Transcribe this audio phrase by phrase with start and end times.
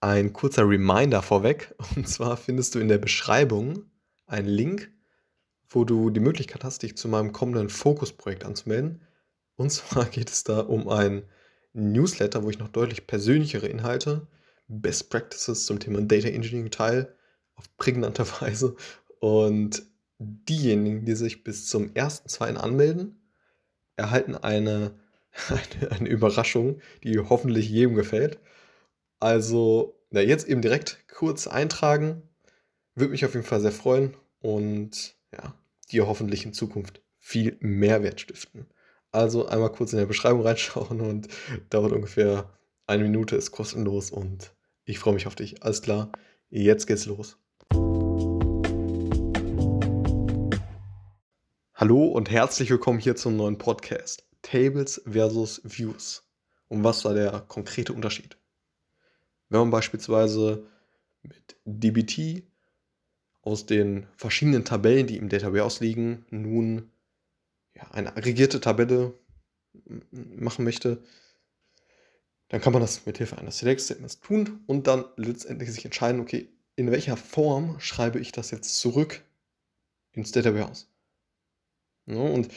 [0.00, 1.74] ein kurzer Reminder vorweg.
[1.96, 3.84] Und zwar findest du in der Beschreibung
[4.26, 4.90] einen Link,
[5.68, 9.02] wo du die Möglichkeit hast, dich zu meinem kommenden Fokusprojekt anzumelden.
[9.56, 11.22] Und zwar geht es da um ein
[11.72, 14.26] Newsletter, wo ich noch deutlich persönlichere Inhalte,
[14.66, 17.14] Best Practices zum Thema Data Engineering teile,
[17.54, 18.76] auf prägnante Weise.
[19.20, 19.82] Und
[20.18, 22.56] diejenigen, die sich bis zum 1.2.
[22.56, 23.20] anmelden,
[23.96, 24.92] erhalten eine,
[25.48, 28.38] eine, eine Überraschung, die hoffentlich jedem gefällt.
[29.22, 32.22] Also, na, jetzt eben direkt kurz eintragen.
[32.94, 35.54] Würde mich auf jeden Fall sehr freuen und ja,
[35.92, 38.66] dir hoffentlich in Zukunft viel Mehrwert stiften.
[39.12, 41.28] Also einmal kurz in der Beschreibung reinschauen und
[41.68, 42.50] dauert ungefähr
[42.86, 44.54] eine Minute, ist kostenlos und
[44.86, 45.62] ich freue mich auf dich.
[45.62, 46.10] Alles klar,
[46.48, 47.36] jetzt geht's los.
[51.74, 56.22] Hallo und herzlich willkommen hier zum neuen Podcast Tables versus Views.
[56.68, 58.40] Und was war der konkrete Unterschied?
[59.50, 60.66] Wenn man beispielsweise
[61.22, 62.44] mit DBT
[63.42, 66.90] aus den verschiedenen Tabellen, die im Data Warehouse liegen, nun
[67.74, 69.14] ja, eine aggregierte Tabelle
[70.10, 71.02] machen möchte,
[72.48, 76.20] dann kann man das mit Hilfe eines Select Statements tun und dann letztendlich sich entscheiden,
[76.20, 79.22] okay, in welcher Form schreibe ich das jetzt zurück
[80.12, 80.88] ins Data Warehouse.
[82.06, 82.50] Ja, und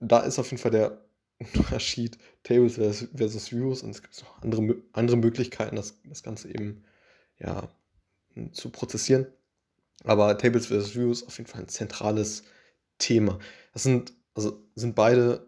[0.00, 1.05] da ist auf jeden Fall der
[1.54, 6.84] Unterschied Tables versus Views und es gibt noch andere, andere Möglichkeiten, das, das Ganze eben
[7.38, 7.68] ja,
[8.52, 9.26] zu prozessieren.
[10.04, 12.44] Aber Tables versus Views auf jeden Fall ein zentrales
[12.98, 13.38] Thema.
[13.72, 15.46] Das sind, also sind beide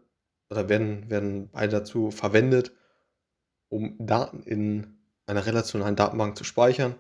[0.51, 2.73] oder werden, werden beide dazu verwendet,
[3.69, 6.95] um Daten in einer relationalen Datenbank zu speichern.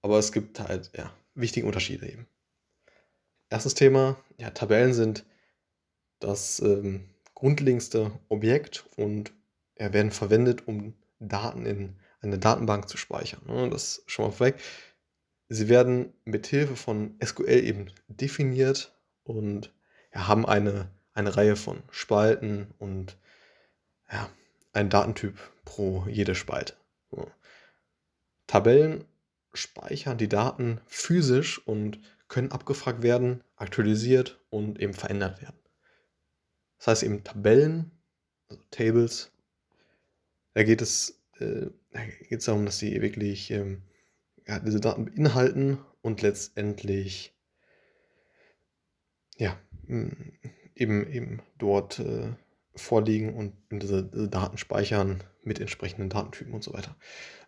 [0.00, 2.26] Aber es gibt halt ja, wichtige Unterschiede eben.
[3.50, 5.24] Erstes Thema, ja, Tabellen sind
[6.20, 7.11] das ähm,
[7.42, 9.32] grundlegendste Objekt und
[9.76, 13.42] ja, werden verwendet, um Daten in eine Datenbank zu speichern.
[13.48, 13.68] Ne?
[13.68, 14.60] Das schon mal vorweg.
[15.48, 19.74] Sie werden mit Hilfe von SQL eben definiert und
[20.14, 23.18] ja, haben eine, eine Reihe von Spalten und
[24.08, 24.30] ja,
[24.72, 26.74] einen Datentyp pro jede Spalte.
[27.10, 27.28] So.
[28.46, 29.04] Tabellen
[29.52, 31.98] speichern die Daten physisch und
[32.28, 35.61] können abgefragt werden, aktualisiert und eben verändert werden.
[36.82, 37.92] Das heißt eben Tabellen,
[38.48, 39.30] also Tables.
[40.52, 43.82] Da geht es, äh, da geht es darum, dass sie wirklich ähm,
[44.48, 47.36] ja, diese Daten beinhalten und letztendlich
[49.36, 49.56] ja,
[49.86, 52.34] eben, eben dort äh,
[52.74, 56.96] vorliegen und diese, diese Daten speichern mit entsprechenden Datentypen und so weiter.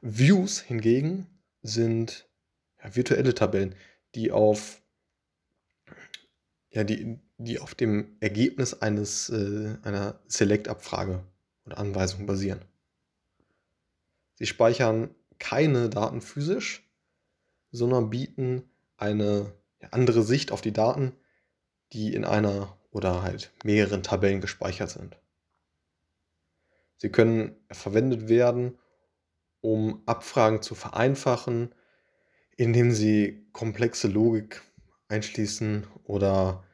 [0.00, 1.26] Views hingegen
[1.60, 2.30] sind
[2.80, 3.74] ja, virtuelle Tabellen,
[4.14, 4.80] die auf
[6.70, 11.24] ja, die, die auf dem Ergebnis eines, äh, einer Select-Abfrage
[11.66, 12.64] oder Anweisung basieren.
[14.34, 16.88] Sie speichern keine Daten physisch,
[17.70, 19.52] sondern bieten eine
[19.90, 21.12] andere Sicht auf die Daten,
[21.92, 25.18] die in einer oder halt mehreren Tabellen gespeichert sind.
[26.96, 28.78] Sie können verwendet werden,
[29.60, 31.74] um Abfragen zu vereinfachen,
[32.56, 34.62] indem sie komplexe Logik
[35.08, 36.64] einschließen oder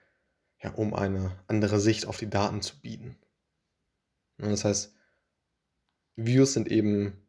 [0.62, 3.16] ja, um eine andere Sicht auf die Daten zu bieten.
[4.38, 4.94] Das heißt,
[6.16, 7.26] Views sind eben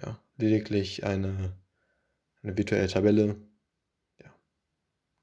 [0.00, 1.56] ja, lediglich eine,
[2.42, 3.36] eine virtuelle Tabelle,
[4.20, 4.34] ja,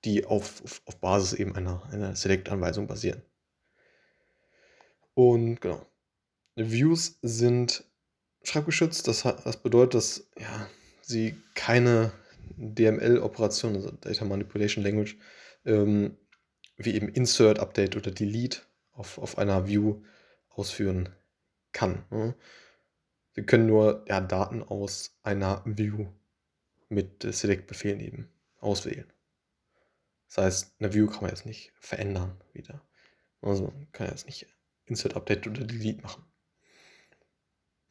[0.06, 3.22] die auf, auf, auf Basis eben einer, einer Select-Anweisung basieren.
[5.14, 5.86] Und genau.
[6.56, 7.84] Views sind
[8.44, 10.70] schreibgeschützt, das, das bedeutet, dass ja,
[11.02, 12.12] sie keine
[12.58, 15.18] DML-Operation, also Data Manipulation Language,
[15.66, 16.18] ähm,
[16.86, 18.62] wie eben Insert, Update oder Delete
[18.92, 20.04] auf, auf einer View
[20.50, 21.10] ausführen
[21.72, 22.06] kann.
[22.10, 22.36] Ne?
[23.34, 26.08] Wir können nur ja, Daten aus einer View
[26.90, 29.12] mit äh, Select-Befehlen eben auswählen.
[30.28, 32.82] Das heißt, eine View kann man jetzt nicht verändern wieder.
[33.42, 34.48] Also man kann jetzt nicht
[34.86, 36.24] Insert, Update oder Delete machen.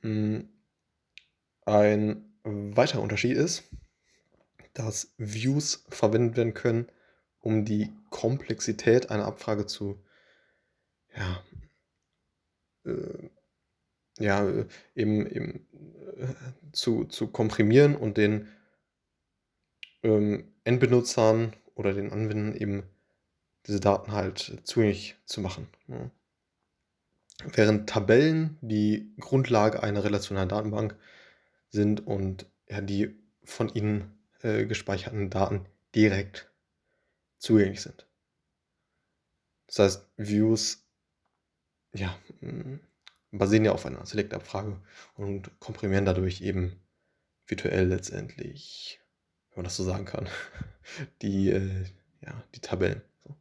[0.00, 0.48] Hm.
[1.64, 3.64] Ein weiterer Unterschied ist,
[4.74, 6.90] dass Views verwendet werden können,
[7.40, 10.02] um die Komplexität einer Abfrage zu,
[11.16, 11.42] ja,
[12.84, 13.30] äh,
[14.18, 14.46] ja,
[14.94, 15.66] eben, eben
[16.18, 18.48] äh, zu, zu komprimieren und den
[20.02, 22.82] ähm, Endbenutzern oder den Anwendern eben
[23.66, 25.68] diese Daten halt zugänglich zu machen.
[25.88, 25.96] Ja.
[25.96, 26.10] Ne?
[27.54, 30.94] Während Tabellen die Grundlage einer relationalen Datenbank
[31.70, 35.64] sind und ja, die von ihnen äh, gespeicherten Daten
[35.94, 36.49] direkt
[37.40, 38.06] zugänglich sind.
[39.66, 40.86] Das heißt, Views
[41.92, 42.80] ja, mm,
[43.32, 44.80] basieren ja auf einer Select-Abfrage
[45.14, 46.80] und komprimieren dadurch eben
[47.46, 49.00] virtuell letztendlich,
[49.50, 50.28] wenn man das so sagen kann,
[51.22, 51.84] die, äh,
[52.20, 53.02] ja, die Tabellen.
[53.24, 53.36] So.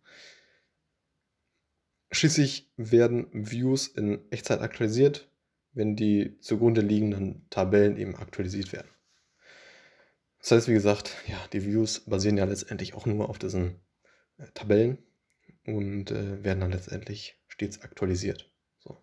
[2.11, 5.29] Schließlich werden Views in Echtzeit aktualisiert,
[5.73, 8.89] wenn die zugrunde liegenden Tabellen eben aktualisiert werden.
[10.39, 13.79] Das heißt, wie gesagt, ja, die Views basieren ja letztendlich auch nur auf diesen
[14.53, 14.97] Tabellen
[15.65, 18.51] und äh, werden dann letztendlich stets aktualisiert.
[18.79, 18.97] So.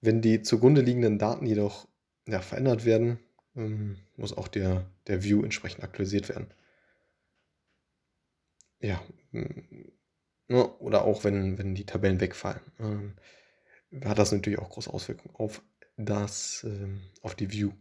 [0.00, 1.88] Wenn die zugrunde liegenden Daten jedoch
[2.26, 3.18] ja, verändert werden,
[3.56, 6.48] ähm, muss auch der, der View entsprechend aktualisiert werden.
[8.80, 9.02] Ja,
[9.32, 9.90] mm,
[10.48, 13.16] ne, oder auch wenn, wenn die Tabellen wegfallen, ähm,
[14.04, 15.62] hat das natürlich auch große Auswirkungen auf
[15.96, 17.72] das, ähm, auf die View.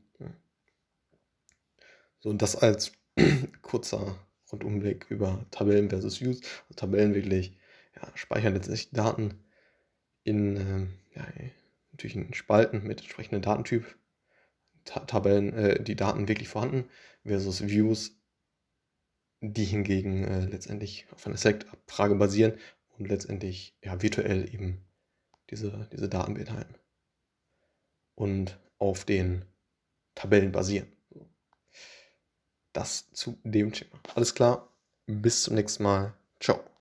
[2.19, 2.93] So, und das als
[3.61, 4.15] kurzer
[4.51, 6.41] Rundumblick über Tabellen versus Views.
[6.63, 7.57] Also Tabellen wirklich
[7.95, 9.43] ja, speichern letztendlich Daten
[10.23, 11.25] in, ähm, ja,
[11.91, 13.97] natürlich in Spalten mit entsprechendem Datentyp.
[14.85, 16.89] Ta Tabellen, äh, die Daten wirklich vorhanden,
[17.25, 18.17] versus Views,
[19.41, 22.53] die hingegen äh, letztendlich auf einer Select-Abfrage basieren
[22.97, 24.85] und letztendlich ja, virtuell eben
[25.49, 26.75] diese, diese Daten beinhalten.
[28.15, 29.45] Und auf den
[30.15, 30.96] Tabellen basieren.
[32.77, 33.99] Das zu dem Thema.
[34.13, 34.67] Alles klar,
[35.07, 36.13] bis zum nächsten Mal.
[36.39, 36.59] Ciao.